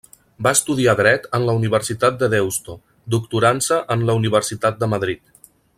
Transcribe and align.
Va 0.45 0.51
estudiar 0.57 0.95
Dret 0.99 1.27
en 1.39 1.45
la 1.49 1.55
Universitat 1.59 2.17
de 2.23 2.31
Deusto, 2.35 2.79
doctorant-se 3.17 3.79
en 3.97 4.07
la 4.09 4.17
Universitat 4.23 4.83
de 4.85 4.95
Madrid. 4.97 5.23